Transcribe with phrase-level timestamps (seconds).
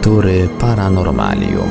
[0.00, 1.70] lektury Paranormalium.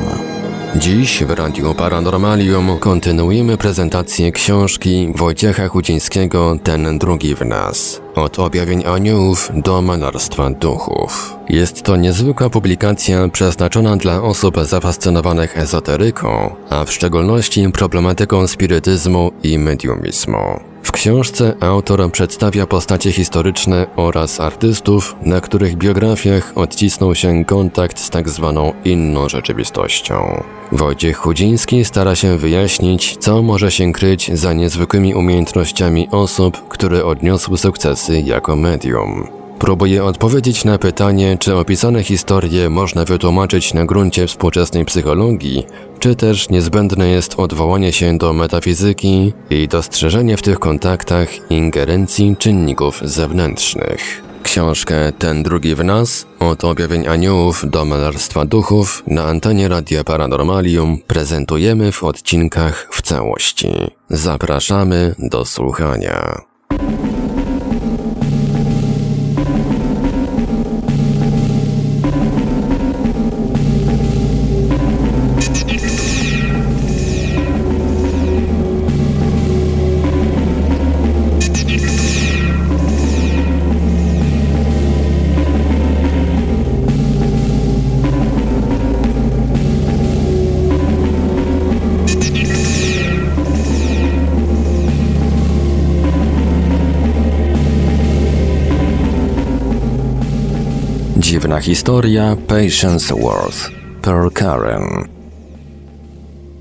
[0.76, 8.00] Dziś w Radiu Paranormalium kontynuujemy prezentację książki Wojciecha Chudzińskiego Ten drugi w nas.
[8.14, 11.36] Od objawień aniołów do malarstwa duchów.
[11.48, 19.58] Jest to niezwykła publikacja przeznaczona dla osób zafascynowanych ezoteryką, a w szczególności problematyką spirytyzmu i
[19.58, 20.69] mediumizmu.
[20.82, 28.10] W książce autor przedstawia postacie historyczne oraz artystów, na których biografiach odcisnął się kontakt z
[28.10, 30.42] tak zwaną inną rzeczywistością.
[30.72, 37.58] Wojciech Chudziński stara się wyjaśnić, co może się kryć za niezwykłymi umiejętnościami osób, które odniosły
[37.58, 39.39] sukcesy jako medium.
[39.60, 45.66] Próbuje odpowiedzieć na pytanie, czy opisane historie można wytłumaczyć na gruncie współczesnej psychologii,
[45.98, 53.00] czy też niezbędne jest odwołanie się do metafizyki i dostrzeżenie w tych kontaktach ingerencji czynników
[53.04, 54.22] zewnętrznych.
[54.42, 60.98] Książkę Ten drugi w nas, od objawień aniołów do malarstwa duchów na antenie Radia Paranormalium
[61.06, 63.68] prezentujemy w odcinkach w całości.
[64.10, 66.49] Zapraszamy do słuchania.
[101.30, 103.70] Dziwna historia Patience Worth
[104.02, 105.08] Pearl Karen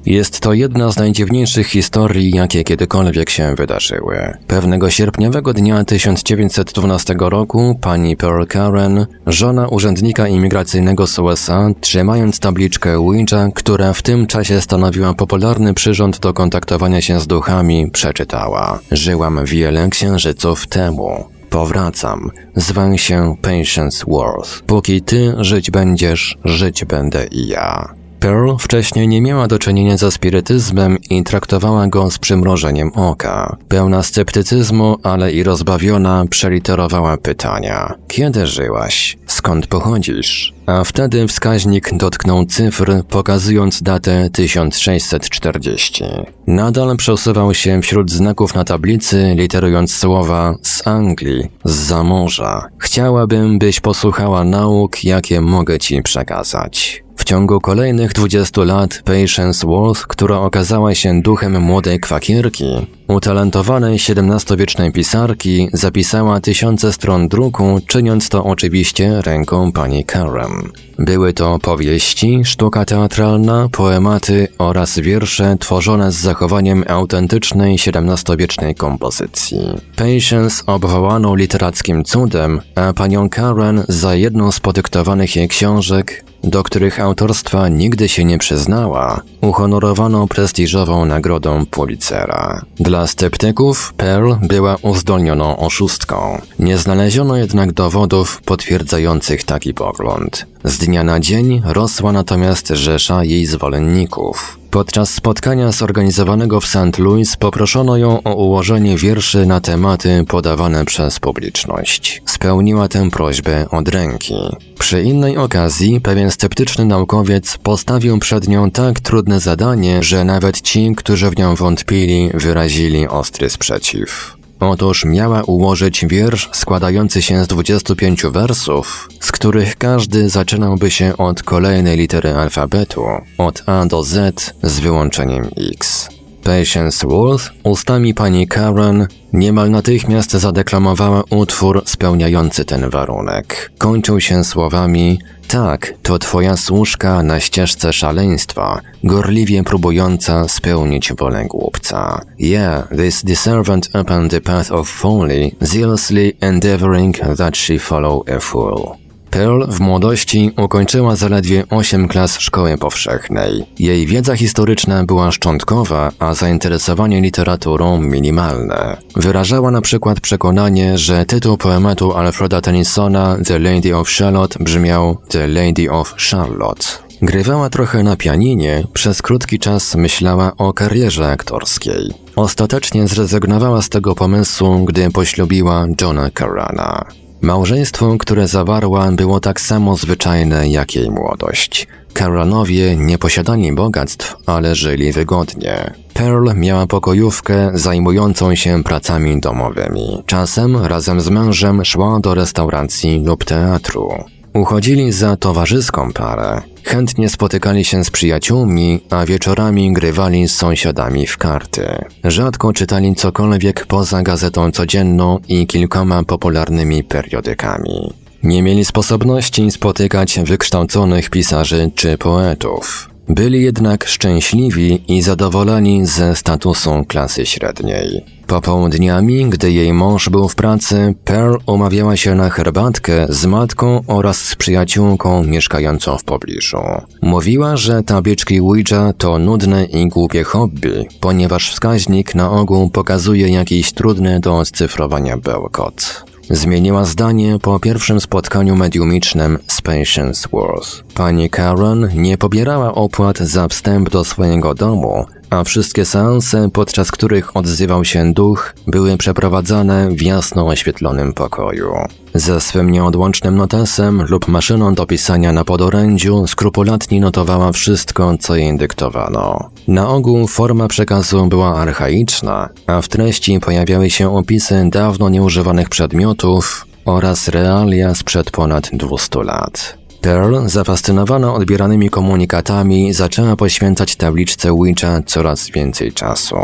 [0.05, 4.37] jest to jedna z najdziwniejszych historii, jakie kiedykolwiek się wydarzyły.
[4.47, 12.97] Pewnego sierpniowego dnia 1912 roku pani Pearl Karen, żona urzędnika imigracyjnego z USA, trzymając tabliczkę
[12.97, 19.45] Ouija, która w tym czasie stanowiła popularny przyrząd do kontaktowania się z duchami, przeczytała: Żyłam
[19.45, 21.38] wiele księżyców temu.
[21.49, 22.31] Powracam.
[22.55, 24.61] Zwę się Patience Worth.
[24.61, 27.98] Póki ty żyć będziesz, żyć będę i ja.
[28.19, 33.57] Pearl wcześniej nie miała do czynienia ze spirytyzmem i traktowała go z przymrożeniem oka.
[33.67, 37.93] Pełna sceptycyzmu, ale i rozbawiona, przeliterowała pytania.
[38.07, 39.17] Kiedy żyłaś?
[39.27, 40.53] Skąd pochodzisz?
[40.65, 46.03] A wtedy wskaźnik dotknął cyfr, pokazując datę 1640.
[46.47, 52.69] Nadal przesuwał się wśród znaków na tablicy, literując słowa z Anglii, z zamorza.
[52.79, 57.03] Chciałabym, byś posłuchała nauk, jakie mogę ci przekazać.
[57.29, 62.65] Ciągu kolejnych 20 lat Patience Worth, która okazała się duchem młodej kwakierki,
[63.07, 70.71] utalentowanej XVII-wiecznej pisarki, zapisała tysiące stron druku, czyniąc to oczywiście ręką pani Karen.
[70.99, 79.59] Były to powieści, sztuka teatralna, poematy oraz wiersze tworzone z zachowaniem autentycznej XVII-wiecznej kompozycji.
[79.95, 86.99] Patience obwołano literackim cudem, a panią Karen za jedną z podyktowanych jej książek do których
[86.99, 92.61] autorstwa nigdy się nie przyznała, uhonorowano prestiżową nagrodą Pulitzera.
[92.79, 96.41] Dla sceptyków Pearl była uzdolnioną oszustką.
[96.59, 100.45] Nie znaleziono jednak dowodów potwierdzających taki pogląd.
[100.63, 104.59] Z dnia na dzień rosła natomiast rzesza jej zwolenników.
[104.71, 106.99] Podczas spotkania zorganizowanego w St.
[106.99, 112.21] Louis poproszono ją o ułożenie wierszy na tematy podawane przez publiczność.
[112.25, 114.33] Spełniła tę prośbę od ręki.
[114.79, 120.93] Przy innej okazji pewien sceptyczny naukowiec postawił przed nią tak trudne zadanie, że nawet ci,
[120.97, 124.38] którzy w nią wątpili, wyrazili ostry sprzeciw.
[124.59, 131.43] Otóż miała ułożyć wiersz składający się z 25 wersów, z których każdy zaczynałby się od
[131.43, 133.03] kolejnej litery alfabetu,
[133.37, 136.09] od A do Z z wyłączeniem X.
[136.43, 143.71] Patience Worth ustami pani Karen niemal natychmiast zadeklamowała utwór spełniający ten warunek.
[143.77, 145.19] Kończył się słowami
[145.49, 152.21] tak, to twoja służka na ścieżce szaleństwa, gorliwie próbująca spełnić wolę głupca.
[152.39, 159.08] Yeah, this servant upon the path of folly, zealously endeavoring that she follow a fool.
[159.29, 163.65] Pearl w młodości ukończyła zaledwie 8 klas szkoły powszechnej.
[163.79, 168.97] Jej wiedza historyczna była szczątkowa, a zainteresowanie literaturą minimalne.
[169.15, 175.47] Wyrażała na przykład przekonanie, że tytuł poematu Alfreda Tennysona The Lady of Charlotte brzmiał The
[175.47, 176.85] Lady of Charlotte.
[177.21, 182.13] Grywała trochę na pianinie, przez krótki czas myślała o karierze aktorskiej.
[182.35, 187.05] Ostatecznie zrezygnowała z tego pomysłu, gdy poślubiła Johna Carrana.
[187.41, 191.87] Małżeństwo, które zawarła, było tak samo zwyczajne jak jej młodość.
[192.13, 195.93] Carolanowie nie posiadali bogactw, ale żyli wygodnie.
[196.13, 200.23] Pearl miała pokojówkę zajmującą się pracami domowymi.
[200.25, 204.09] Czasem razem z mężem szła do restauracji lub teatru.
[204.53, 206.61] Uchodzili za towarzyską parę.
[206.83, 212.05] Chętnie spotykali się z przyjaciółmi, a wieczorami grywali z sąsiadami w karty.
[212.23, 218.13] Rzadko czytali cokolwiek poza gazetą codzienną i kilkoma popularnymi periodykami.
[218.43, 223.08] Nie mieli sposobności spotykać wykształconych pisarzy czy poetów.
[223.29, 228.25] Byli jednak szczęśliwi i zadowoleni ze statusu klasy średniej.
[228.47, 234.37] Popołudniami, gdy jej mąż był w pracy, Pearl umawiała się na herbatkę z matką oraz
[234.45, 236.77] z przyjaciółką mieszkającą w pobliżu.
[237.21, 243.93] Mówiła, że tabliczki Ouija to nudne i głupie hobby, ponieważ wskaźnik na ogół pokazuje jakiś
[243.93, 246.28] trudny do odcyfrowania bełkot.
[246.51, 251.03] Zmieniła zdanie po pierwszym spotkaniu mediumicznym z Patience Worth.
[251.13, 257.57] Pani Karen nie pobierała opłat za wstęp do swojego domu, a wszystkie seanse, podczas których
[257.57, 261.93] odzywał się duch, były przeprowadzane w jasno oświetlonym pokoju.
[262.33, 268.77] Ze swym nieodłącznym notesem lub maszyną do pisania na podorędziu skrupulatnie notowała wszystko, co jej
[268.77, 269.69] dyktowano.
[269.87, 276.85] Na ogół forma przekazu była archaiczna, a w treści pojawiały się opisy dawno nieużywanych przedmiotów
[277.05, 279.98] oraz realia sprzed ponad 200 lat.
[280.21, 286.55] Pearl, zafascynowana odbieranymi komunikatami, zaczęła poświęcać tabliczce Witcha coraz więcej czasu.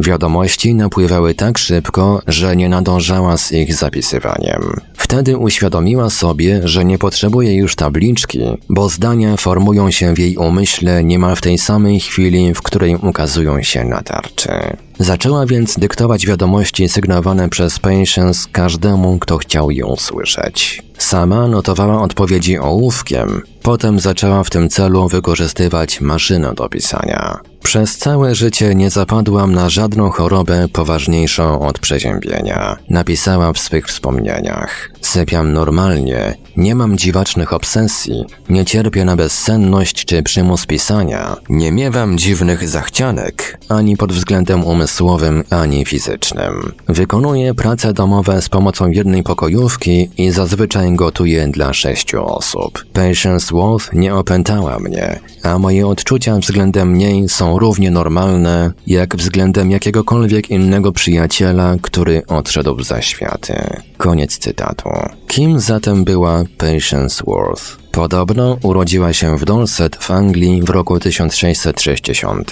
[0.00, 4.80] Wiadomości napływały tak szybko, że nie nadążała z ich zapisywaniem.
[4.94, 11.04] Wtedy uświadomiła sobie, że nie potrzebuje już tabliczki, bo zdania formują się w jej umyśle
[11.04, 14.50] niemal w tej samej chwili, w której ukazują się na tarczy.
[14.98, 20.82] Zaczęła więc dyktować wiadomości sygnowane przez Patience każdemu, kto chciał ją słyszeć.
[20.98, 27.40] Sama notowała odpowiedzi ołówkiem, potem zaczęła w tym celu wykorzystywać maszynę do pisania.
[27.64, 34.90] Przez całe życie nie zapadłam na żadną chorobę poważniejszą od przeziębienia, napisała w swych wspomnieniach.
[35.00, 42.18] Sypiam normalnie, nie mam dziwacznych obsesji, nie cierpię na bezsenność czy przymus pisania, nie miewam
[42.18, 46.72] dziwnych zachcianek, ani pod względem umysłowym, ani fizycznym.
[46.88, 52.84] Wykonuję prace domowe z pomocą jednej pokojówki i zazwyczaj gotuję dla sześciu osób.
[52.92, 59.70] Patience Wolf nie opętała mnie, a moje odczucia względem niej są równie normalne, jak względem
[59.70, 63.54] jakiegokolwiek innego przyjaciela, który odszedł za światy.
[63.96, 64.88] Koniec cytatu.
[65.34, 67.76] Kim zatem była Patience Worth?
[67.92, 72.50] Podobno urodziła się w Dorset w Anglii w roku 1660.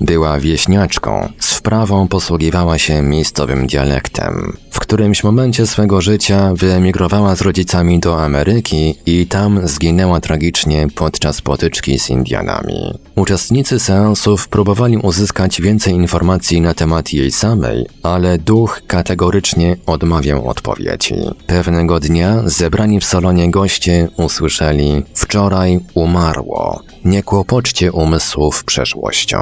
[0.00, 4.56] Była wieśniaczką, z wprawą posługiwała się miejscowym dialektem.
[4.70, 11.40] W którymś momencie swego życia wyemigrowała z rodzicami do Ameryki i tam zginęła tragicznie podczas
[11.40, 12.98] potyczki z Indianami.
[13.16, 21.14] Uczestnicy seansów próbowali uzyskać więcej informacji na temat jej samej, ale duch kategorycznie odmawiał odpowiedzi.
[21.46, 26.82] Pewnego dnia zebrani w salonie goście usłyszeli wczoraj umarło.
[27.04, 29.38] Nie kłopoczcie umysłów przeszłością.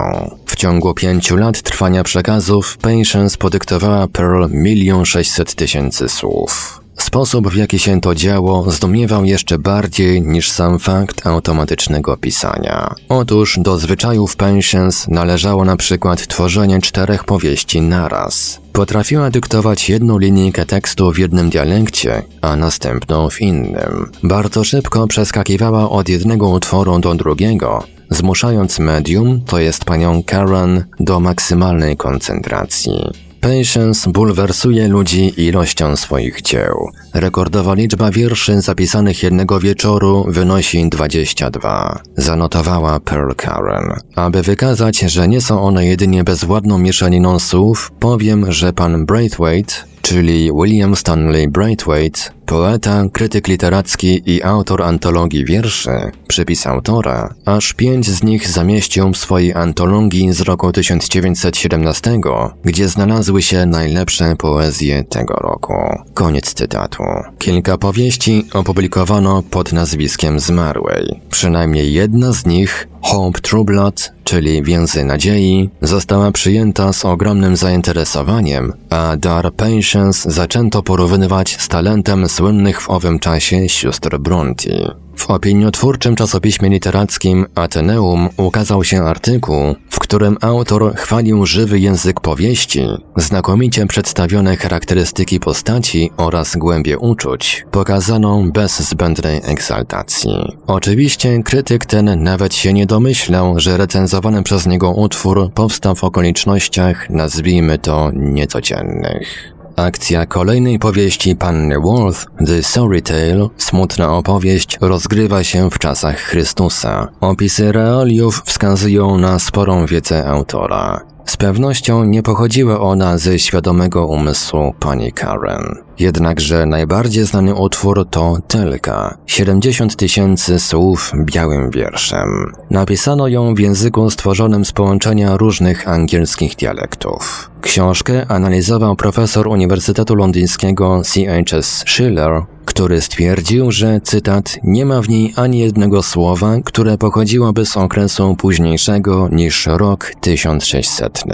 [0.46, 6.80] W ciągu pięciu lat trwania przekazów Patience podyktowała Pearl milion sześćset tysięcy słów.
[7.06, 12.94] Sposób, w jaki się to działo, zdumiewał jeszcze bardziej niż sam fakt automatycznego pisania.
[13.08, 18.60] Otóż do zwyczajów Patience należało na przykład tworzenie czterech powieści naraz.
[18.72, 24.10] Potrafiła dyktować jedną linijkę tekstu w jednym dialekcie, a następną w innym.
[24.22, 31.20] Bardzo szybko przeskakiwała od jednego utworu do drugiego, zmuszając medium, to jest panią Karen, do
[31.20, 33.25] maksymalnej koncentracji.
[33.46, 36.90] Patience bulwersuje ludzi ilością swoich dzieł.
[37.14, 41.98] Rekordowa liczba wierszy zapisanych jednego wieczoru wynosi 22.
[42.16, 43.92] Zanotowała Pearl Karen.
[44.14, 49.74] Aby wykazać, że nie są one jedynie bezwładną mieszaniną słów, powiem, że pan Braithwaite
[50.06, 55.90] czyli William Stanley Braithwaite, poeta, krytyk literacki i autor antologii wierszy,
[56.28, 62.20] przypis autora, aż pięć z nich zamieścił w swojej antologii z roku 1917,
[62.64, 65.74] gdzie znalazły się najlepsze poezje tego roku.
[66.14, 67.02] Koniec cytatu.
[67.38, 71.20] Kilka powieści opublikowano pod nazwiskiem zmarłej.
[71.30, 78.72] Przynajmniej jedna z nich, Hope True Blood, czyli Więzy Nadziei, została przyjęta z ogromnym zainteresowaniem,
[78.90, 85.05] a Dar Patience zaczęto porównywać z talentem słynnych w owym czasie sióstr Bronte.
[85.16, 92.86] W opiniotwórczym czasopiśmie literackim Ateneum ukazał się artykuł, w którym autor chwalił żywy język powieści,
[93.16, 100.56] znakomicie przedstawione charakterystyki postaci oraz głębie uczuć, pokazaną bez zbędnej eksaltacji.
[100.66, 107.10] Oczywiście krytyk ten nawet się nie domyślał, że recenzowany przez niego utwór powstał w okolicznościach,
[107.10, 109.55] nazwijmy to, niecodziennych.
[109.76, 117.08] Akcja kolejnej powieści Panny Worth, The Sorry Tale, smutna opowieść, rozgrywa się w czasach Chrystusa.
[117.20, 121.15] Opisy realiów wskazują na sporą wiedzę autora.
[121.26, 125.76] Z pewnością nie pochodziła ona ze świadomego umysłu pani Karen.
[125.98, 132.52] Jednakże najbardziej znany utwór to Telka, 70 tysięcy słów białym wierszem.
[132.70, 137.50] Napisano ją w języku stworzonym z połączenia różnych angielskich dialektów.
[137.60, 141.84] Książkę analizował profesor Uniwersytetu Londyńskiego C.H.S.
[141.86, 147.76] Schiller, który stwierdził, że cytat nie ma w niej ani jednego słowa, które pochodziłoby z
[147.76, 151.24] okresu późniejszego niż rok 1600.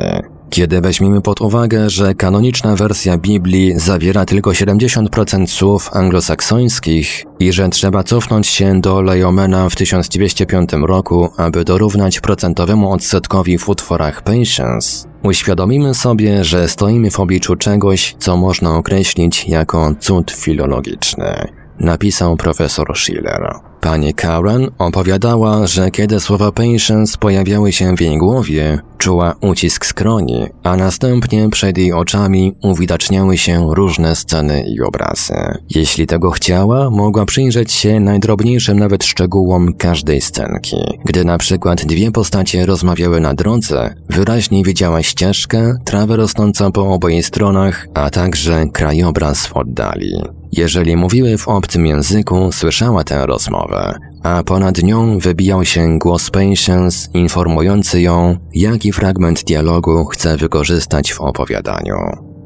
[0.52, 7.68] Kiedy weźmiemy pod uwagę, że kanoniczna wersja Biblii zawiera tylko 70% słów anglosaksońskich i że
[7.68, 15.12] trzeba cofnąć się do Leomena w 1205 roku, aby dorównać procentowemu odsetkowi w utworach Patience,
[15.23, 21.49] uświadomimy sobie, że stoimy w obliczu czegoś, co można określić jako cud filologiczny,
[21.82, 23.54] napisał profesor Schiller.
[23.80, 30.46] Pani Karen opowiadała, że kiedy słowa patience pojawiały się w jej głowie, czuła ucisk skroni,
[30.62, 35.34] a następnie przed jej oczami uwidaczniały się różne sceny i obrazy.
[35.70, 40.76] Jeśli tego chciała, mogła przyjrzeć się najdrobniejszym nawet szczegółom każdej scenki.
[41.04, 47.22] Gdy na przykład dwie postacie rozmawiały na drodze, wyraźnie widziała ścieżkę, trawę rosnącą po oboje
[47.22, 50.41] stronach, a także krajobraz w oddali.
[50.52, 57.09] Jeżeli mówiły w obcym języku, słyszała tę rozmowę, a ponad nią wybijał się głos Patience
[57.14, 61.97] informujący ją, jaki fragment dialogu chce wykorzystać w opowiadaniu.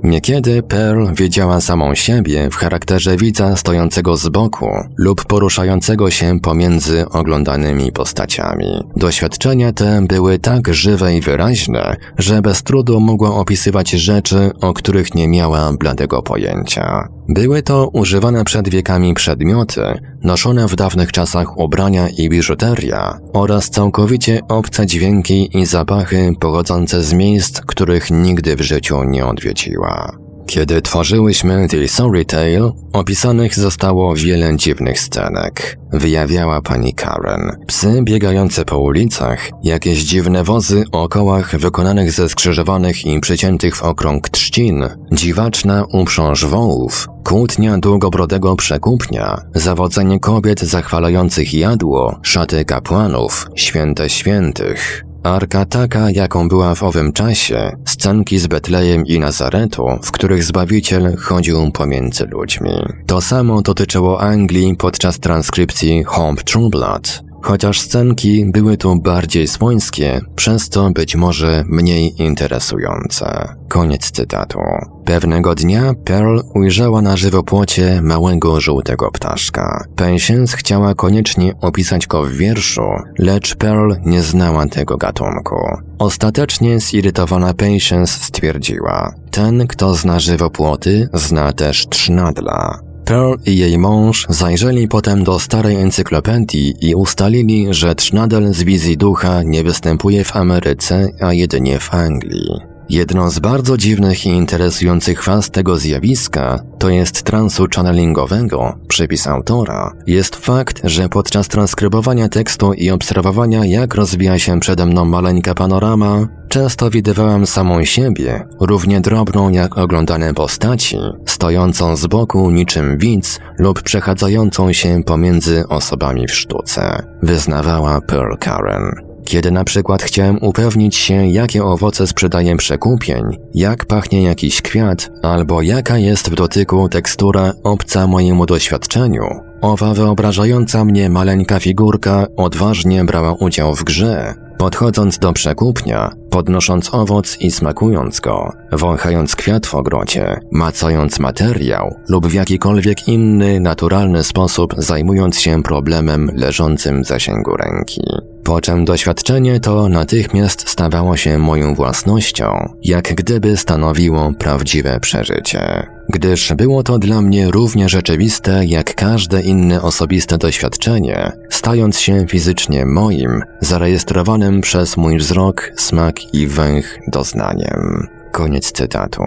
[0.02, 7.08] Niekiedy Pearl wiedziała samą siebie w charakterze widza stojącego z boku lub poruszającego się pomiędzy
[7.08, 8.82] oglądanymi postaciami.
[8.96, 15.14] Doświadczenia te były tak żywe i wyraźne, że bez trudu mogła opisywać rzeczy, o których
[15.14, 17.15] nie miała bladego pojęcia.
[17.28, 19.82] Były to używane przed wiekami przedmioty,
[20.22, 27.12] noszone w dawnych czasach ubrania i biżuteria oraz całkowicie obce dźwięki i zapachy pochodzące z
[27.12, 30.25] miejsc, których nigdy w życiu nie odwiedziła.
[30.46, 35.78] Kiedy tworzyłyśmy The Sorry Tale, opisanych zostało wiele dziwnych scenek.
[35.92, 37.50] Wyjawiała pani Karen.
[37.66, 43.82] Psy biegające po ulicach, jakieś dziwne wozy o kołach wykonanych ze skrzyżowanych i przyciętych w
[43.82, 54.10] okrąg trzcin, dziwaczna uprząż wołów, kłótnia długobrodego przekupnia, zawodzenie kobiet zachwalających jadło, szaty kapłanów, święte
[54.10, 55.05] świętych.
[55.26, 61.16] Arka taka, jaką była w owym czasie, scenki z Betlejem i Nazaretu, w których Zbawiciel
[61.16, 62.70] chodził pomiędzy ludźmi.
[63.06, 70.20] To samo dotyczyło Anglii podczas transkrypcji Home True Blood, chociaż scenki były tu bardziej słońskie,
[70.36, 73.54] przez to być może mniej interesujące.
[73.68, 74.58] Koniec cytatu.
[75.04, 79.84] Pewnego dnia Pearl ujrzała na żywopłocie małego żółtego ptaszka.
[79.96, 82.82] Patience chciała koniecznie opisać go w wierszu,
[83.18, 85.56] lecz Pearl nie znała tego gatunku.
[85.98, 92.85] Ostatecznie zirytowana Patience stwierdziła, ten, kto zna żywopłoty, zna też trznadla.
[93.06, 98.96] Pearl i jej mąż zajrzeli potem do starej encyklopedii i ustalili, że trznadel z wizji
[98.96, 102.75] ducha nie występuje w Ameryce, a jedynie w Anglii.
[102.88, 109.92] Jedną z bardzo dziwnych i interesujących faz tego zjawiska, to jest transu channelingowego, przypis autora,
[110.06, 116.28] jest fakt, że podczas transkrybowania tekstu i obserwowania jak rozwija się przede mną maleńka panorama,
[116.48, 123.82] często widywałem samą siebie, równie drobną jak oglądane postaci, stojącą z boku niczym widz lub
[123.82, 129.05] przechadzającą się pomiędzy osobami w sztuce, wyznawała Pearl Karen.
[129.26, 133.22] Kiedy na przykład chciałem upewnić się, jakie owoce sprzedaje przekupień,
[133.54, 139.24] jak pachnie jakiś kwiat, albo jaka jest w dotyku tekstura obca mojemu doświadczeniu,
[139.60, 147.36] owa wyobrażająca mnie maleńka figurka odważnie brała udział w grze, podchodząc do przekupnia, podnosząc owoc
[147.40, 154.74] i smakując go, wąchając kwiat w ogrodzie, macając materiał lub w jakikolwiek inny naturalny sposób
[154.78, 158.02] zajmując się problemem leżącym w zasięgu ręki.
[158.44, 165.86] po czym doświadczenie to natychmiast stawało się moją własnością, jak gdyby stanowiło prawdziwe przeżycie.
[166.08, 172.86] Gdyż było to dla mnie równie rzeczywiste jak każde inne osobiste doświadczenie, stając się fizycznie
[172.86, 178.06] moim, zarejestrowanym przez mój wzrok, smak i węch doznaniem.
[178.32, 179.22] Koniec cytatu.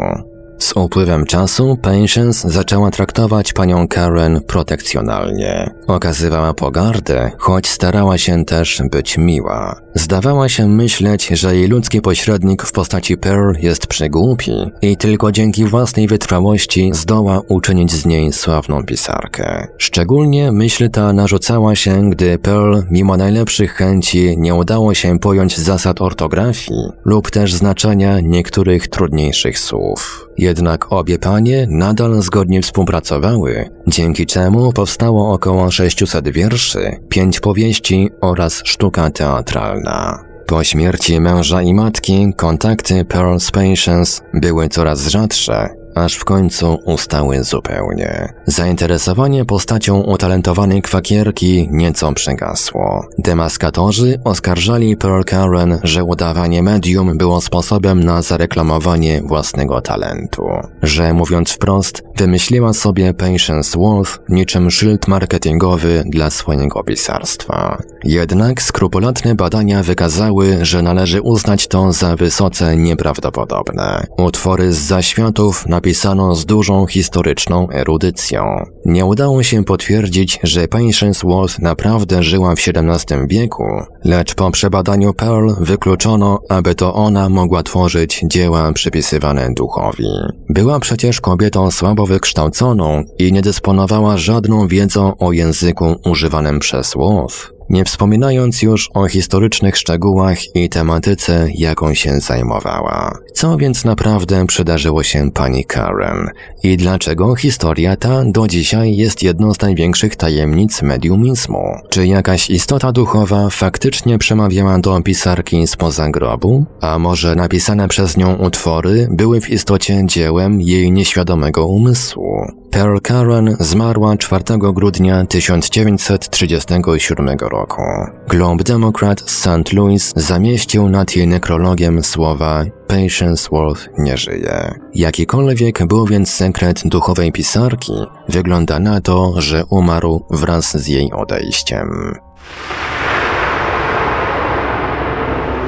[0.60, 5.70] Z upływem czasu Patience zaczęła traktować panią Karen protekcjonalnie.
[5.88, 9.82] Okazywała pogardę, choć starała się też być miła.
[9.96, 14.52] Zdawała się myśleć, że jej ludzki pośrednik w postaci Pearl jest przygłupi
[14.82, 19.68] i tylko dzięki własnej wytrwałości zdoła uczynić z niej sławną pisarkę.
[19.78, 26.02] Szczególnie myśl ta narzucała się, gdy Pearl, mimo najlepszych chęci, nie udało się pojąć zasad
[26.02, 30.30] ortografii lub też znaczenia niektórych trudniejszych słów.
[30.50, 38.62] Jednak obie panie nadal zgodnie współpracowały, dzięki czemu powstało około 600 wierszy, pięć powieści oraz
[38.66, 40.26] sztuka teatralna.
[40.46, 45.70] Po śmierci męża i matki kontakty Pearl Patience były coraz rzadsze,
[46.04, 48.34] aż w końcu ustały zupełnie.
[48.46, 53.06] Zainteresowanie postacią utalentowanej kwakierki nieco przegasło.
[53.18, 60.48] Demaskatorzy oskarżali Pearl Karen, że udawanie medium było sposobem na zareklamowanie własnego talentu.
[60.82, 67.78] Że mówiąc wprost, wymyśliła sobie Patience Wolf niczym szyld marketingowy dla swojego pisarstwa.
[68.04, 74.08] Jednak skrupulatne badania wykazały, że należy uznać to za wysoce nieprawdopodobne.
[74.18, 78.66] Utwory z zaświatów napisane napisano z dużą historyczną erudycją.
[78.86, 83.64] Nie udało się potwierdzić, że Patience Walls naprawdę żyła w XVII wieku,
[84.04, 90.06] lecz po przebadaniu Pearl wykluczono, aby to ona mogła tworzyć dzieła przypisywane duchowi.
[90.50, 97.59] Była przecież kobietą słabo wykształconą i nie dysponowała żadną wiedzą o języku używanym przez Wolf
[97.70, 103.18] nie wspominając już o historycznych szczegółach i tematyce, jaką się zajmowała.
[103.34, 106.30] Co więc naprawdę przydarzyło się pani Karen
[106.64, 111.64] i dlaczego historia ta do dzisiaj jest jedną z największych tajemnic mediumizmu?
[111.90, 116.66] Czy jakaś istota duchowa faktycznie przemawiała do pisarki spoza grobu?
[116.82, 122.46] A może napisane przez nią utwory były w istocie dziełem jej nieświadomego umysłu?
[122.72, 127.82] Pearl Karen zmarła 4 grudnia 1937 roku.
[128.28, 129.74] Globe Democrat z St.
[129.74, 134.74] Louis zamieścił nad jej nekrologiem słowa Patience Wolf nie żyje.
[134.94, 137.94] Jakikolwiek był więc sekret duchowej pisarki,
[138.30, 142.16] wygląda na to, że umarł wraz z jej odejściem.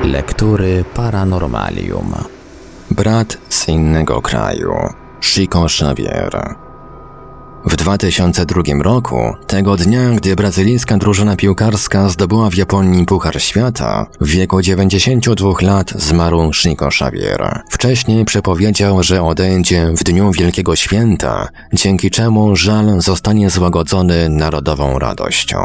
[0.03, 2.13] Lektury Paranormalium
[2.91, 4.73] Brat z innego kraju
[5.21, 6.60] Chico Xavier
[7.65, 14.27] w 2002 roku, tego dnia, gdy brazylijska drużyna piłkarska zdobyła w Japonii Puchar Świata, w
[14.27, 17.61] wieku 92 lat zmarł Chico Xavier.
[17.69, 25.57] Wcześniej przepowiedział, że odejdzie w dniu Wielkiego Święta, dzięki czemu żal zostanie złagodzony narodową radością.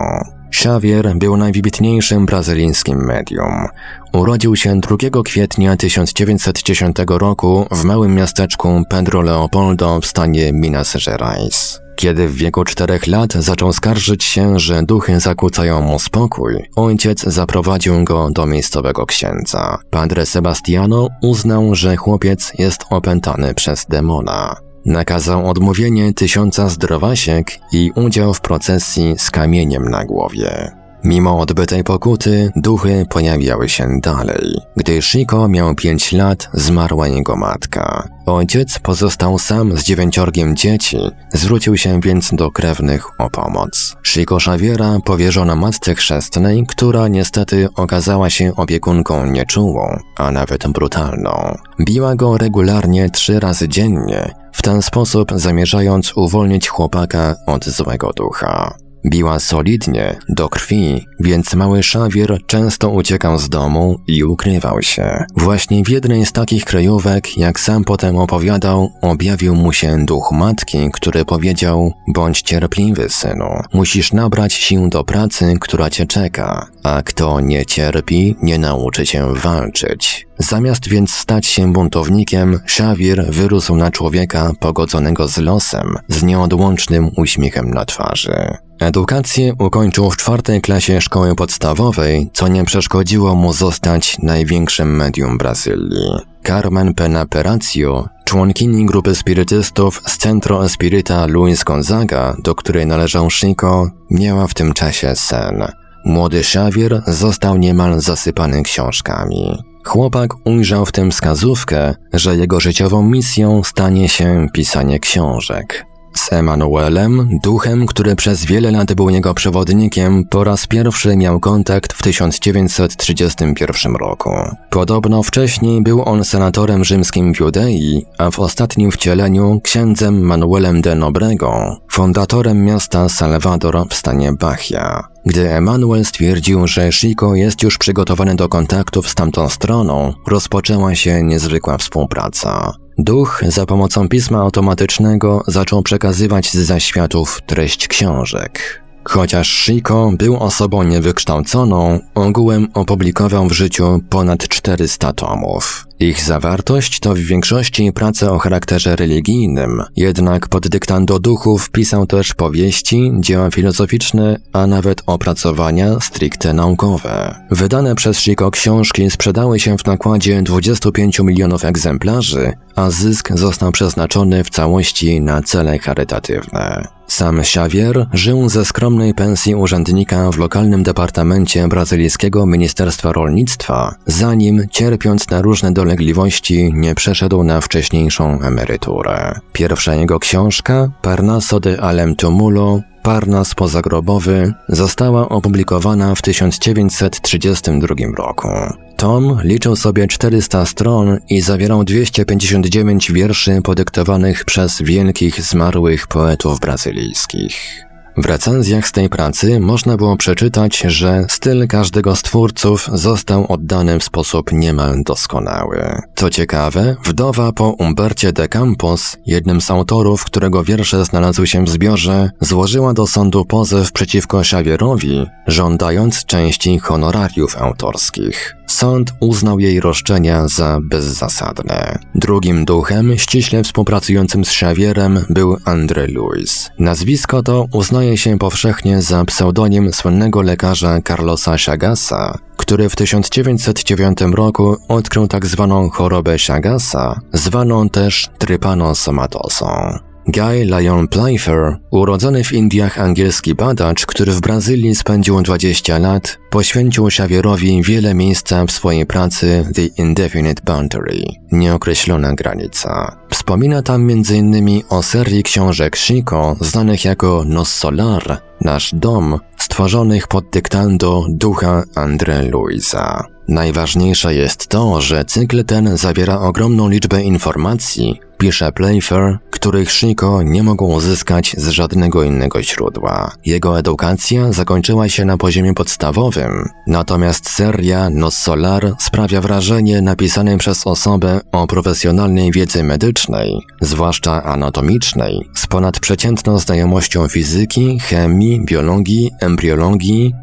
[0.48, 3.66] Xavier był najwybitniejszym brazylijskim medium.
[4.12, 11.85] Urodził się 2 kwietnia 1910 roku w małym miasteczku Pedro Leopoldo w stanie Minas Gerais.
[11.96, 18.04] Kiedy w wieku czterech lat zaczął skarżyć się, że duchy zakłócają mu spokój, ojciec zaprowadził
[18.04, 19.78] go do miejscowego księdza.
[19.90, 24.56] Padre Sebastiano uznał, że chłopiec jest opętany przez demona.
[24.86, 30.85] Nakazał odmówienie tysiąca zdrowasiek i udział w procesji z kamieniem na głowie.
[31.04, 34.60] Mimo odbytej pokuty, duchy pojawiały się dalej.
[34.76, 38.08] Gdy Shiko miał pięć lat, zmarła jego matka.
[38.26, 40.98] Ojciec pozostał sam z dziewięciorgiem dzieci,
[41.32, 43.96] zwrócił się więc do krewnych o pomoc.
[44.02, 51.58] Shiko Xaviera powierzono matce chrzestnej, która niestety okazała się opiekunką nieczułą, a nawet brutalną.
[51.80, 58.85] Biła go regularnie trzy razy dziennie, w ten sposób zamierzając uwolnić chłopaka od złego ducha.
[59.06, 65.24] Biła solidnie, do krwi, więc mały szawier często uciekał z domu i ukrywał się.
[65.36, 70.90] Właśnie w jednej z takich kryjówek, jak sam potem opowiadał, objawił mu się duch matki,
[70.92, 77.40] który powiedział: Bądź cierpliwy, synu, musisz nabrać sił do pracy, która cię czeka, a kto
[77.40, 80.26] nie cierpi, nie nauczy się walczyć.
[80.38, 87.70] Zamiast więc stać się buntownikiem, Szawir wyrósł na człowieka pogodzonego z losem, z nieodłącznym uśmiechem
[87.70, 88.65] na twarzy.
[88.80, 96.12] Edukację ukończył w czwartej klasie szkoły podstawowej, co nie przeszkodziło mu zostać największym medium Brazylii.
[96.46, 103.90] Carmen Pena Peracio, członkini grupy spirytystów z Centro Espirita Luis Gonzaga, do której należał Chico,
[104.10, 105.64] miała w tym czasie sen.
[106.04, 109.62] młody Xavier został niemal zasypany książkami.
[109.84, 115.86] Chłopak ujrzał w tym wskazówkę, że jego życiową misją stanie się pisanie książek.
[116.16, 121.92] Z Emanuelem, duchem, który przez wiele lat był jego przewodnikiem, po raz pierwszy miał kontakt
[121.92, 124.30] w 1931 roku.
[124.70, 130.94] Podobno wcześniej był on senatorem rzymskim w Judei, a w ostatnim wcieleniu księdzem Manuelem de
[130.94, 135.08] Nobrego, fundatorem miasta Salvador w stanie Bahia.
[135.26, 141.22] Gdy Emanuel stwierdził, że Chico jest już przygotowany do kontaktów z tamtą stroną, rozpoczęła się
[141.22, 142.85] niezwykła współpraca.
[142.98, 148.82] Duch za pomocą pisma automatycznego zaczął przekazywać z zaświatów treść książek.
[149.04, 155.85] Chociaż Shiko był osobą niewykształconą, ogółem opublikował w życiu ponad 400 tomów.
[156.00, 162.34] Ich zawartość to w większości prace o charakterze religijnym, jednak pod dyktando duchów pisał też
[162.34, 167.34] powieści, dzieła filozoficzne, a nawet opracowania stricte naukowe.
[167.50, 174.44] Wydane przez Shiko książki sprzedały się w nakładzie 25 milionów egzemplarzy, a zysk został przeznaczony
[174.44, 176.95] w całości na cele charytatywne.
[177.06, 185.30] Sam Xavier żył ze skromnej pensji urzędnika w lokalnym departamencie brazylijskiego Ministerstwa Rolnictwa, zanim, cierpiąc
[185.30, 189.40] na różne dolegliwości, nie przeszedł na wcześniejszą emeryturę.
[189.52, 198.48] Pierwsza jego książka, Parnaso de Alem Tumulo, Parnas pozagrobowy, została opublikowana w 1932 roku.
[198.96, 207.86] Tom liczył sobie 400 stron i zawierał 259 wierszy podyktowanych przez wielkich zmarłych poetów brazylijskich.
[208.16, 213.98] W recenzjach z tej pracy można było przeczytać, że styl każdego z twórców został oddany
[213.98, 216.02] w sposób niemal doskonały.
[216.14, 221.68] Co ciekawe, wdowa po Umbercie de Campos, jednym z autorów, którego wiersze znalazły się w
[221.68, 228.56] zbiorze, złożyła do sądu pozew przeciwko Xavierowi, żądając części honorariów autorskich.
[228.66, 231.98] Sąd uznał jej roszczenia za bezzasadne.
[232.14, 236.70] Drugim duchem, ściśle współpracującym z Xavierem, był Andre Luis.
[236.78, 244.76] Nazwisko to uznaje się powszechnie za pseudonim słynnego lekarza Carlosa Chagasa, który w 1909 roku
[244.88, 249.98] odkrył tak zwaną chorobę Chagasa, zwaną też trypanosomatosą.
[250.28, 257.06] Guy Lyon Playfair, urodzony w Indiach angielski badacz, który w Brazylii spędził 20 lat, poświęcił
[257.06, 263.16] Xavierowi wiele miejsca w swojej pracy The Indefinite Boundary, nieokreślona granica.
[263.30, 264.82] Wspomina tam m.in.
[264.88, 272.50] o serii książek Chico, znanych jako Nos Solar, Nasz Dom, stworzonych pod dyktando ducha André
[272.50, 273.35] Luisa.
[273.48, 280.62] Najważniejsze jest to, że cykl ten zawiera ogromną liczbę informacji, pisze Playfair, których Shiko nie
[280.62, 283.32] mógł uzyskać z żadnego innego źródła.
[283.44, 290.86] Jego edukacja zakończyła się na poziomie podstawowym, natomiast seria Nos Solar sprawia wrażenie napisanej przez
[290.86, 300.34] osobę o profesjonalnej wiedzy medycznej, zwłaszcza anatomicznej, z ponadprzeciętną znajomością fizyki, chemii, biologii, embriologii,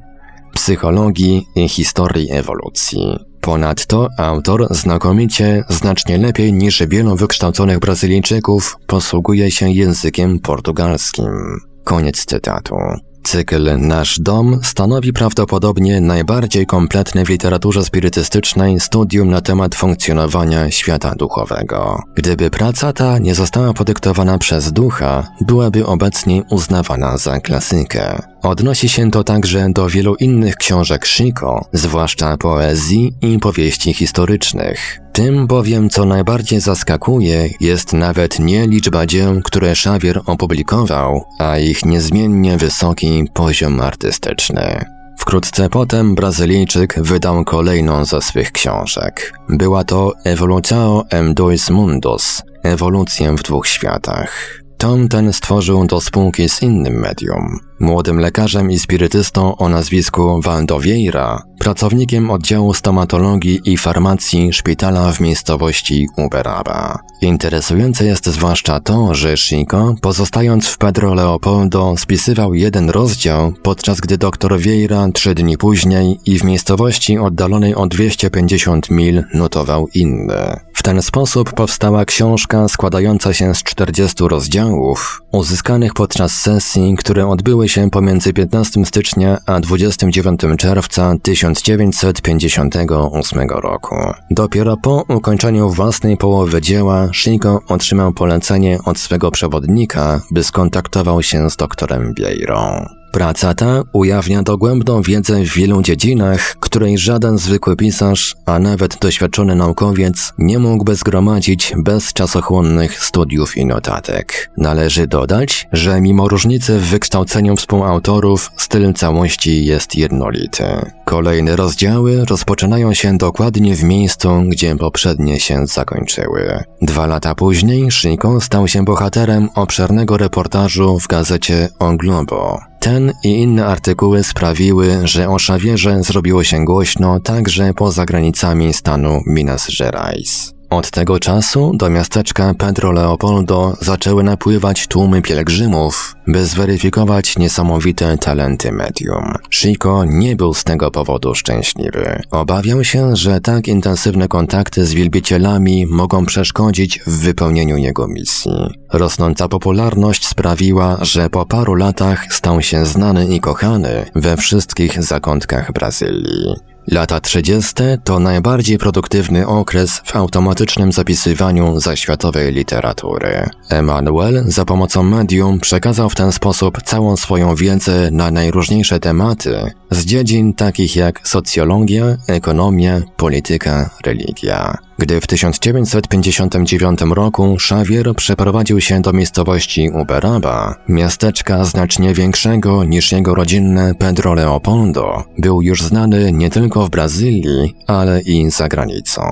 [0.53, 3.17] psychologii i historii ewolucji.
[3.41, 11.59] Ponadto autor znakomicie, znacznie lepiej niż wielu wykształconych Brazylijczyków posługuje się językiem portugalskim.
[11.83, 12.75] Koniec cytatu.
[13.23, 21.15] Cykl Nasz Dom stanowi prawdopodobnie najbardziej kompletne w literaturze spirytystycznej studium na temat funkcjonowania świata
[21.15, 22.03] duchowego.
[22.15, 28.21] Gdyby praca ta nie została podyktowana przez ducha, byłaby obecnie uznawana za klasykę.
[28.41, 35.02] Odnosi się to także do wielu innych książek Shiko, zwłaszcza poezji i powieści historycznych.
[35.13, 41.85] Tym bowiem, co najbardziej zaskakuje, jest nawet nie liczba dzieł, które Xavier opublikował, a ich
[41.85, 44.85] niezmiennie wysoki poziom artystyczny.
[45.19, 49.33] Wkrótce potem Brazylijczyk wydał kolejną ze swych książek.
[49.49, 54.59] Była to Evolução em dois mundos, ewolucję w dwóch światach.
[54.77, 60.41] Tom ten stworzył do spółki z innym medium, młodym lekarzem i spirytystą o nazwisku
[60.81, 66.99] Vieira, pracownikiem oddziału stomatologii i farmacji szpitala w miejscowości Uberaba.
[67.21, 74.17] Interesujące jest zwłaszcza to, że Chico, pozostając w Pedro Leopoldo, spisywał jeden rozdział, podczas gdy
[74.17, 80.59] dr Vieira trzy dni później i w miejscowości oddalonej o 250 mil notował inny.
[80.73, 87.69] W ten sposób powstała książka składająca się z 40 rozdziałów, uzyskanych podczas sesji, które odbyły
[87.69, 93.95] się pomiędzy 15 stycznia a 29 czerwca 1958 roku.
[94.31, 101.49] Dopiero po ukończeniu własnej połowy dzieła Shigo otrzymał polecenie od swego przewodnika, by skontaktował się
[101.49, 103.02] z doktorem Bieirą.
[103.13, 109.55] Praca ta ujawnia dogłębną wiedzę w wielu dziedzinach, której żaden zwykły pisarz, a nawet doświadczony
[109.55, 114.51] naukowiec nie mógłby zgromadzić bez czasochłonnych studiów i notatek.
[114.57, 120.65] Należy dodać, że mimo różnicy w wykształceniu współautorów, styl całości jest jednolity.
[121.05, 126.63] Kolejne rozdziały rozpoczynają się dokładnie w miejscu, gdzie poprzednie się zakończyły.
[126.81, 132.72] Dwa lata później Shiko stał się bohaterem obszernego reportażu w gazecie O Globo.
[132.83, 139.21] Ten i inne artykuły sprawiły, że o Szawierze zrobiło się głośno także poza granicami stanu
[139.25, 140.52] Minas Gerais.
[140.73, 148.71] Od tego czasu do miasteczka Pedro Leopoldo zaczęły napływać tłumy pielgrzymów, by zweryfikować niesamowite talenty
[148.71, 149.33] medium.
[149.51, 152.21] Chico nie był z tego powodu szczęśliwy.
[152.31, 158.69] Obawiał się, że tak intensywne kontakty z wielbicielami mogą przeszkodzić w wypełnieniu jego misji.
[158.93, 165.71] Rosnąca popularność sprawiła, że po paru latach stał się znany i kochany we wszystkich zakątkach
[165.71, 166.72] Brazylii.
[166.87, 167.73] Lata 30.
[168.03, 173.49] to najbardziej produktywny okres w automatycznym zapisywaniu zaświatowej literatury.
[173.69, 180.05] Emanuel za pomocą medium przekazał w ten sposób całą swoją wiedzę na najróżniejsze tematy z
[180.05, 184.77] dziedzin takich jak socjologia, ekonomia, polityka, religia.
[184.97, 193.35] Gdy w 1959 roku Xavier przeprowadził się do miejscowości Uberaba, miasteczka znacznie większego niż jego
[193.35, 199.23] rodzinne Pedro Leopoldo, był już znany nie tylko w Brazylii, ale i za granicą.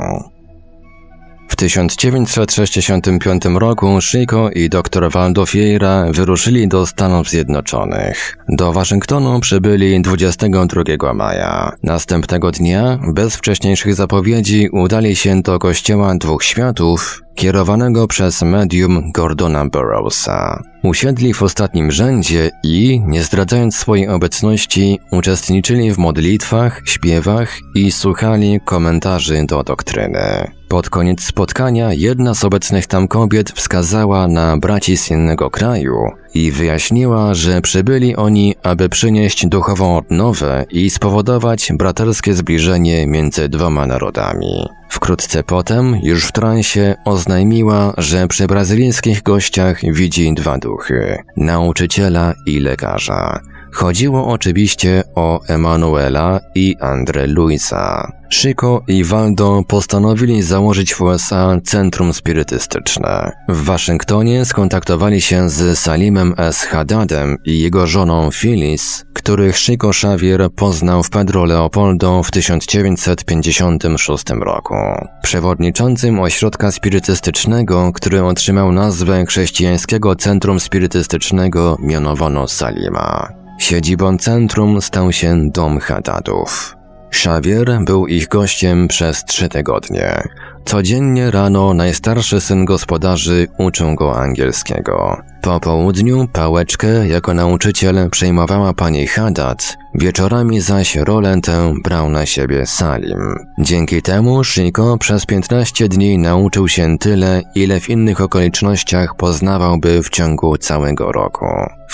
[1.52, 8.38] W 1965 roku Chico i dr Waldo Vieira wyruszyli do Stanów Zjednoczonych.
[8.50, 11.72] Do Waszyngtonu przybyli 22 maja.
[11.84, 19.66] Następnego dnia, bez wcześniejszych zapowiedzi, udali się do kościoła dwóch światów, kierowanego przez medium Gordona
[19.66, 20.64] Burroughsa.
[20.84, 28.60] Usiedli w ostatnim rzędzie i, nie zdradzając swojej obecności, uczestniczyli w modlitwach, śpiewach i słuchali
[28.66, 30.61] komentarzy do doktryny.
[30.72, 35.96] Pod koniec spotkania jedna z obecnych tam kobiet wskazała na braci z innego kraju
[36.34, 43.88] i wyjaśniła, że przybyli oni, aby przynieść duchową odnowę i spowodować braterskie zbliżenie między dwoma
[43.88, 44.68] narodami.
[44.90, 52.60] Wkrótce potem, już w transie, oznajmiła, że przy brazylijskich gościach widzi dwa duchy nauczyciela i
[52.60, 53.51] lekarza.
[53.72, 58.12] Chodziło oczywiście o Emanuela i Andre Luisa.
[58.34, 63.32] Chico i Waldo postanowili założyć w USA centrum spirytystyczne.
[63.50, 66.64] W Waszyngtonie skontaktowali się z Salimem S.
[66.64, 74.76] Haddadem i jego żoną Phyllis, których Chico Xavier poznał w Pedro Leopoldo w 1956 roku.
[75.24, 83.41] Przewodniczącym ośrodka spirytystycznego, który otrzymał nazwę Chrześcijańskiego Centrum Spirytystycznego mianowano Salima.
[83.62, 86.76] Siedzibą centrum stał się Dom Haddadów.
[87.14, 90.24] Xavier był ich gościem przez trzy tygodnie.
[90.66, 95.18] Codziennie rano najstarszy syn gospodarzy uczył go angielskiego.
[95.42, 102.66] Po południu pałeczkę jako nauczyciel przejmowała pani Haddad, wieczorami zaś rolę tę brał na siebie
[102.66, 103.36] Salim.
[103.60, 110.10] Dzięki temu Shiko przez 15 dni nauczył się tyle, ile w innych okolicznościach poznawałby w
[110.10, 111.46] ciągu całego roku.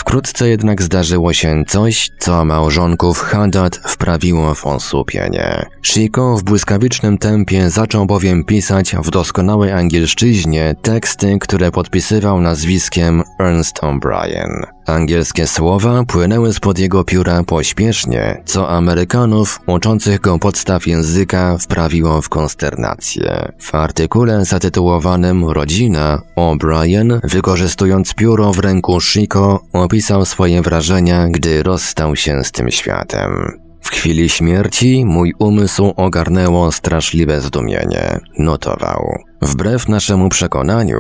[0.08, 5.66] Wkrótce jednak zdarzyło się coś, co małżonków Haddad wprawiło w osłupienie.
[5.84, 13.80] Shiko w błyskawicznym tempie zaczął bowiem pisać w doskonałej angielszczyźnie teksty, które podpisywał nazwiskiem Ernst
[13.80, 14.77] O'Brien.
[14.88, 22.30] Angielskie słowa płynęły spod jego pióra pośpiesznie, co Amerykanów uczących go podstaw języka wprawiło w
[22.30, 23.52] konsternację.
[23.60, 32.16] W artykule zatytułowanym Rodzina, O'Brien, wykorzystując pióro w ręku Chico, opisał swoje wrażenia, gdy rozstał
[32.16, 33.60] się z tym światem.
[33.82, 39.18] W chwili śmierci mój umysł ogarnęło straszliwe zdumienie, notował.
[39.42, 41.00] Wbrew naszemu przekonaniu,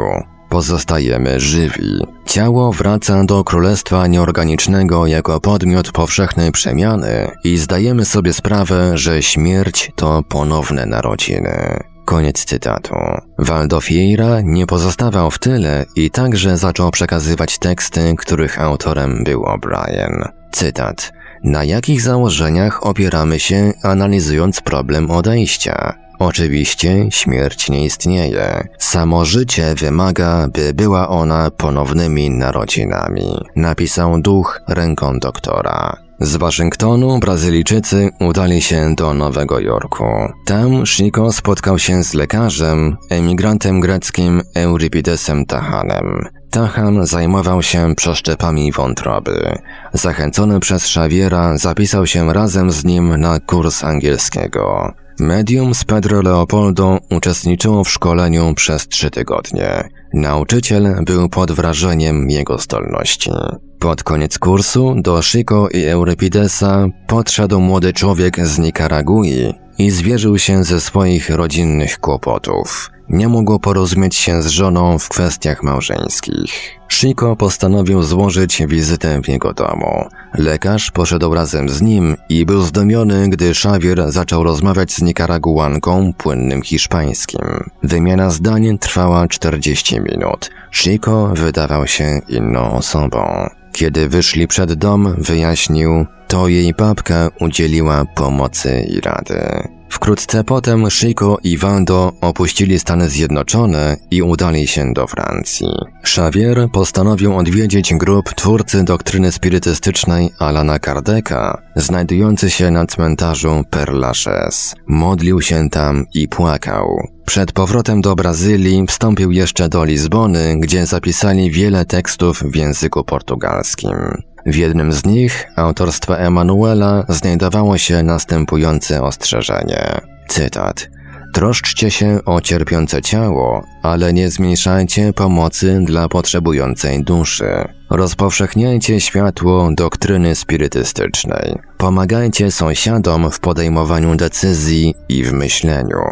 [0.49, 2.01] pozostajemy żywi.
[2.25, 9.91] Ciało wraca do królestwa nieorganicznego jako podmiot powszechnej przemiany i zdajemy sobie sprawę, że śmierć
[9.95, 11.79] to ponowne narodziny.
[12.05, 12.95] Koniec cytatu.
[13.39, 20.29] Waldo Vieira nie pozostawał w tyle i także zaczął przekazywać teksty, których autorem był O'Brien.
[20.51, 21.11] Cytat.
[21.43, 26.06] Na jakich założeniach opieramy się, analizując problem odejścia?
[26.19, 28.67] Oczywiście śmierć nie istnieje.
[28.77, 36.07] Samo życie wymaga, by była ona ponownymi narodzinami, napisał duch ręką doktora.
[36.19, 40.05] Z Waszyngtonu Brazylijczycy udali się do Nowego Jorku.
[40.45, 46.29] Tam Chico spotkał się z lekarzem, emigrantem greckim Euripidesem Tahanem.
[46.51, 49.57] Tahan zajmował się przeszczepami wątroby.
[49.93, 54.93] Zachęcony przez Xaviera zapisał się razem z nim na kurs angielskiego.
[55.19, 59.89] Medium z Pedro Leopoldo uczestniczyło w szkoleniu przez trzy tygodnie.
[60.13, 63.31] Nauczyciel był pod wrażeniem jego zdolności.
[63.79, 70.63] Pod koniec kursu do Chico i Eurypidesa podszedł młody człowiek z Nikaragui i zwierzył się
[70.63, 72.91] ze swoich rodzinnych kłopotów.
[73.09, 76.77] Nie mógł porozumieć się z żoną w kwestiach małżeńskich.
[76.89, 80.05] Chico postanowił złożyć wizytę w jego domu.
[80.33, 86.61] Lekarz poszedł razem z nim i był zdumiony, gdy Xavier zaczął rozmawiać z Nikaraguanką płynnym
[86.61, 87.69] hiszpańskim.
[87.83, 90.49] Wymiana zdań trwała 40 minut.
[90.71, 93.49] Chico wydawał się inną osobą.
[93.77, 99.67] Kiedy wyszli przed dom, wyjaśnił, to jej babka udzieliła pomocy i rady.
[99.89, 105.67] Wkrótce potem Chico i Wando opuścili Stany Zjednoczone i udali się do Francji.
[106.01, 114.75] Xavier postanowił odwiedzić grup twórcy doktryny spirytystycznej Alana Kardeka, znajdujący się na cmentarzu Père Lachaise.
[114.87, 117.07] Modlił się tam i płakał.
[117.25, 124.26] Przed powrotem do Brazylii wstąpił jeszcze do Lizbony, gdzie zapisali wiele tekstów w języku portugalskim.
[124.47, 130.01] W jednym z nich, autorstwa Emanuela, znajdowało się następujące ostrzeżenie.
[130.27, 130.89] Cytat.
[131.33, 137.67] Troszczcie się o cierpiące ciało, ale nie zmniejszajcie pomocy dla potrzebującej duszy.
[137.89, 141.55] Rozpowszechniajcie światło doktryny spirytystycznej.
[141.77, 146.03] Pomagajcie sąsiadom w podejmowaniu decyzji i w myśleniu.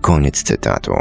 [0.00, 0.92] Koniec cytatu.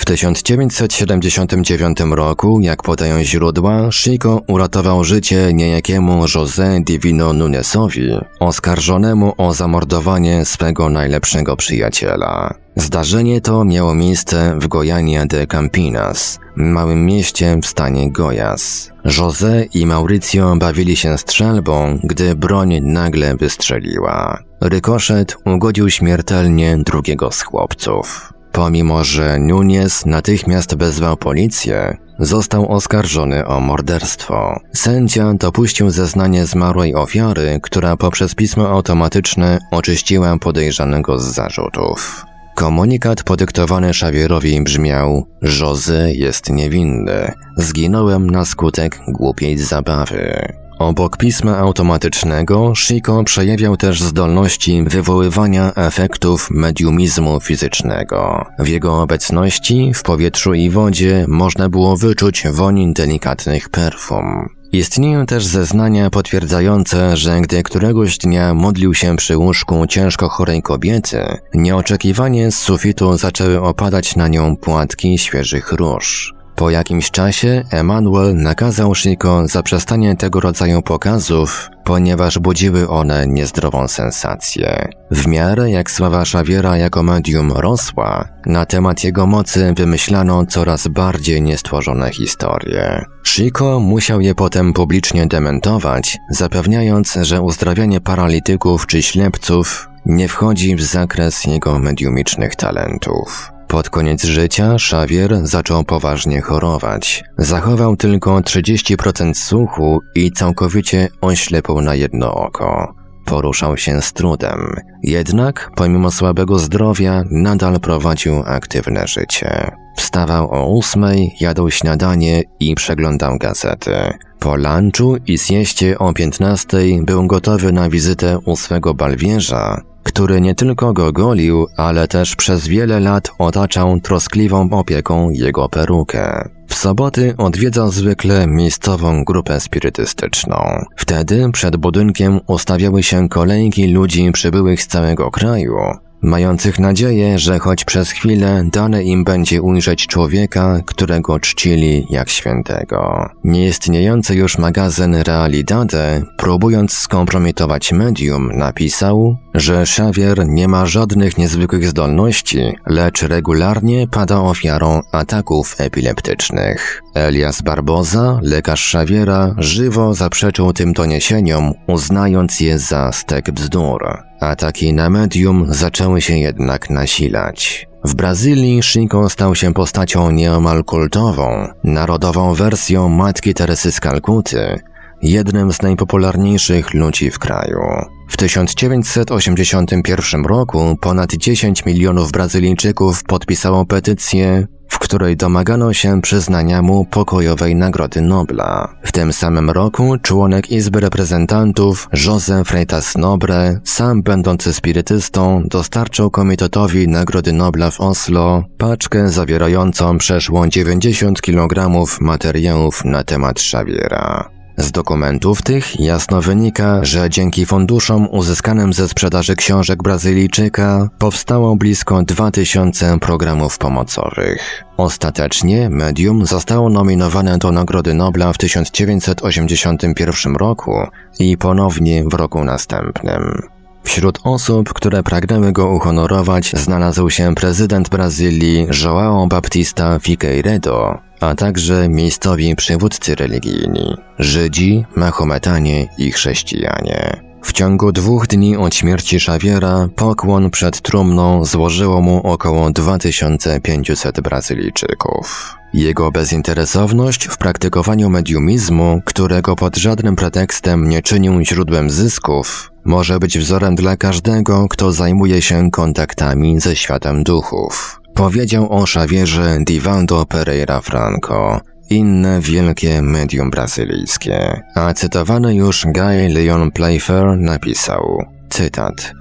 [0.00, 9.54] W 1979 roku, jak podają źródła, Chico uratował życie niejakiemu José Divino Nunesowi, oskarżonemu o
[9.54, 12.54] zamordowanie swego najlepszego przyjaciela.
[12.76, 18.90] Zdarzenie to miało miejsce w Goiania de Campinas, małym mieście w stanie Goiás.
[19.04, 24.42] José i Mauricio bawili się strzelbą, gdy broń nagle wystrzeliła.
[24.60, 28.29] Rykoszet ugodził śmiertelnie drugiego z chłopców.
[28.52, 34.60] Pomimo, że Nunes natychmiast wezwał policję, został oskarżony o morderstwo.
[34.72, 42.24] Sędzia dopuścił zeznanie zmarłej ofiary, która poprzez pismo automatyczne oczyściła podejrzanego z zarzutów.
[42.54, 45.26] Komunikat podyktowany Xavierowi brzmiał:
[45.60, 47.32] Jozy jest niewinny.
[47.56, 50.52] Zginąłem na skutek głupiej zabawy.
[50.80, 58.46] Obok pisma automatycznego, Chico przejawiał też zdolności wywoływania efektów mediumizmu fizycznego.
[58.58, 64.48] W jego obecności w powietrzu i wodzie można było wyczuć woń delikatnych perfum.
[64.72, 71.38] Istnieją też zeznania potwierdzające, że gdy któregoś dnia modlił się przy łóżku ciężko chorej kobiety,
[71.54, 76.39] nieoczekiwanie z sufitu zaczęły opadać na nią płatki świeżych róż.
[76.60, 84.88] Po jakimś czasie Emanuel nakazał Chico zaprzestanie tego rodzaju pokazów, ponieważ budziły one niezdrową sensację.
[85.10, 91.42] W miarę jak sława Xaviera jako medium rosła, na temat jego mocy wymyślano coraz bardziej
[91.42, 93.04] niestworzone historie.
[93.26, 100.82] Chico musiał je potem publicznie dementować, zapewniając, że uzdrawianie paralityków czy ślepców nie wchodzi w
[100.82, 103.52] zakres jego mediumicznych talentów.
[103.70, 107.24] Pod koniec życia Xavier zaczął poważnie chorować.
[107.38, 112.94] Zachował tylko 30% słuchu i całkowicie oślepł na jedno oko.
[113.24, 119.70] Poruszał się z trudem, jednak pomimo słabego zdrowia nadal prowadził aktywne życie.
[119.96, 123.94] Wstawał o ósmej, jadł śniadanie i przeglądał gazety.
[124.38, 130.54] Po lunchu i sieście o piętnastej był gotowy na wizytę u swego balwierza, który nie
[130.54, 136.48] tylko go golił, ale też przez wiele lat otaczał troskliwą opieką jego perukę.
[136.68, 140.84] W soboty odwiedzał zwykle miejscową grupę spirytystyczną.
[140.96, 145.76] Wtedy przed budynkiem ustawiały się kolejki ludzi przybyłych z całego kraju,
[146.22, 153.28] mających nadzieję, że choć przez chwilę dane im będzie ujrzeć człowieka, którego czcili jak świętego.
[153.44, 162.72] Nieistniejący już magazyn Realidade, próbując skompromitować medium, napisał, że Xavier nie ma żadnych niezwykłych zdolności,
[162.86, 167.02] lecz regularnie pada ofiarą ataków epileptycznych.
[167.14, 174.18] Elias Barboza, lekarz Xaviera, żywo zaprzeczył tym doniesieniom, uznając je za stek bzdur.
[174.40, 177.86] Ataki na medium zaczęły się jednak nasilać.
[178.04, 184.80] W Brazylii Chico stał się postacią nieomal kultową, narodową wersją Matki Teresy z Kalkuty,
[185.22, 187.80] jednym z najpopularniejszych ludzi w kraju.
[188.28, 197.04] W 1981 roku ponad 10 milionów Brazylijczyków podpisało petycję w której domagano się przyznania mu
[197.04, 198.94] pokojowej Nagrody Nobla.
[199.02, 207.08] W tym samym roku członek Izby Reprezentantów Joseph Freitas Nobre, sam będący spirytystą, dostarczył Komitetowi
[207.08, 214.59] Nagrody Nobla w Oslo paczkę zawierającą przeszło 90 kg materiałów na temat Xaviera.
[214.76, 222.22] Z dokumentów tych jasno wynika, że dzięki funduszom uzyskanym ze sprzedaży książek Brazylijczyka powstało blisko
[222.22, 224.84] 2000 programów pomocowych.
[224.96, 230.92] Ostatecznie medium zostało nominowane do Nagrody Nobla w 1981 roku
[231.38, 233.62] i ponownie w roku następnym.
[234.02, 242.08] Wśród osób, które pragnęły go uhonorować, znalazł się prezydent Brazylii João Baptista Figueiredo, a także
[242.08, 247.50] miejscowi przywódcy religijni Żydzi, Mahometanie i chrześcijanie.
[247.62, 255.74] W ciągu dwóch dni od śmierci Xaviera pokłon przed trumną złożyło mu około 2500 Brazylijczyków.
[255.94, 263.58] Jego bezinteresowność w praktykowaniu mediumizmu, którego pod żadnym pretekstem nie czynił źródłem zysków, może być
[263.58, 268.19] wzorem dla każdego, kto zajmuje się kontaktami ze światem duchów.
[268.34, 276.90] Powiedział o Xavierze Divaldo Pereira Franco, inne wielkie medium brazylijskie, a cytowany już Guy Leon
[276.90, 279.32] Playfair napisał, cytat,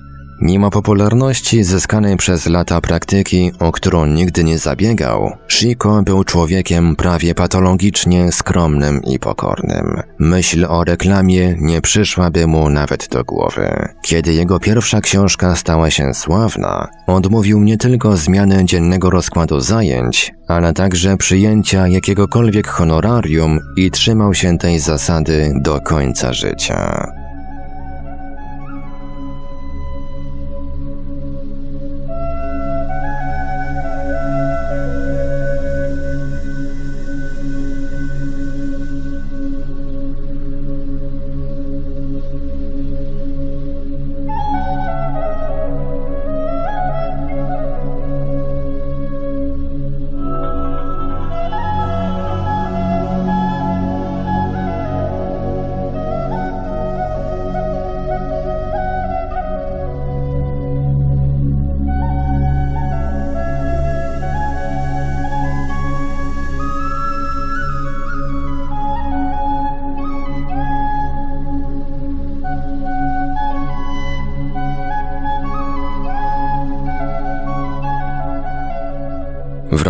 [0.42, 7.36] Mimo popularności zyskanej przez lata praktyki, o którą nigdy nie zabiegał, Chico był człowiekiem prawie
[7.36, 10.02] patologicznie skromnym i pokornym.
[10.20, 13.88] Myśl o reklamie nie przyszłaby mu nawet do głowy.
[14.02, 20.74] Kiedy jego pierwsza książka stała się sławna, odmówił nie tylko zmiany dziennego rozkładu zajęć, ale
[20.74, 27.19] także przyjęcia jakiegokolwiek honorarium i trzymał się tej zasady do końca życia.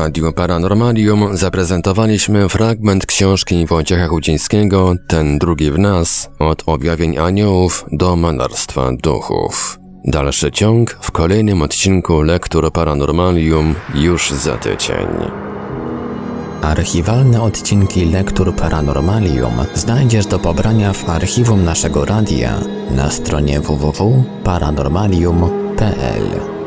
[0.10, 8.16] Radiu Paranormalium zaprezentowaliśmy fragment książki Wojciecha Chudzińskiego Ten drugi w nas od objawień aniołów do
[8.16, 9.80] malarstwa duchów.
[10.06, 15.08] Dalszy ciąg w kolejnym odcinku Lektur Paranormalium już za tydzień.
[16.62, 22.60] Archiwalne odcinki Lektur Paranormalium znajdziesz do pobrania w archiwum naszego radia
[22.92, 26.59] na stronie www.paranormalium.pl.